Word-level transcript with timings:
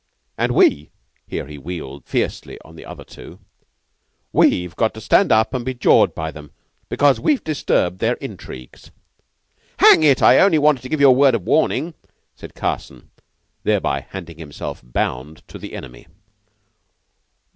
And 0.35 0.53
we" 0.53 0.89
here 1.27 1.45
he 1.45 1.59
wheeled 1.59 2.07
fiercely 2.07 2.57
on 2.65 2.75
the 2.75 2.87
other 2.87 3.03
two 3.03 3.39
"we've 4.33 4.75
got 4.75 4.95
to 4.95 4.99
stand 4.99 5.31
up 5.31 5.53
and 5.53 5.63
be 5.63 5.75
jawed 5.75 6.15
by 6.15 6.31
them 6.31 6.49
because 6.89 7.19
we've 7.19 7.43
disturbed 7.43 7.99
their 7.99 8.15
intrigues." 8.15 8.89
"Hang 9.77 10.01
it! 10.01 10.23
I 10.23 10.39
only 10.39 10.57
wanted 10.57 10.81
to 10.81 10.89
give 10.89 11.01
you 11.01 11.09
a 11.09 11.11
word 11.11 11.35
of 11.35 11.45
warning," 11.45 11.93
said 12.35 12.55
Carson, 12.55 13.11
thereby 13.61 13.99
handing 14.09 14.39
himself 14.39 14.81
bound 14.83 15.47
to 15.49 15.59
the 15.59 15.73
enemy. 15.75 16.07